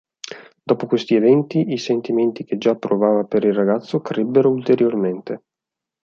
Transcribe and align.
Dopo 0.63 0.87
questi 0.87 1.13
eventi, 1.13 1.73
i 1.73 1.77
sentimenti 1.77 2.43
che 2.43 2.57
già 2.57 2.75
provava 2.75 3.23
per 3.25 3.43
il 3.43 3.53
ragazzo 3.53 4.01
crebbero 4.01 4.49
ulteriormente. 4.49 5.43